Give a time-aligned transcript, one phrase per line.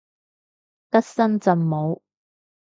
[0.89, 2.01] 得深圳冇